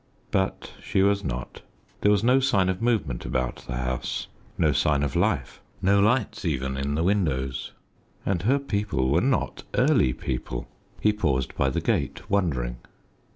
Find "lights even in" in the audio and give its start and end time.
5.99-6.95